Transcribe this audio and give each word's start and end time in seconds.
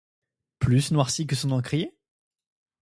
Plus 0.57 0.89
noirci 0.89 1.27
que 1.27 1.35
son 1.35 1.51
encrier? 1.51 1.93